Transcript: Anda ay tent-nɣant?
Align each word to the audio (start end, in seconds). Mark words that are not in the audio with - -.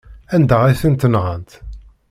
Anda 0.35 0.57
ay 0.63 0.75
tent-nɣant? 0.81 1.51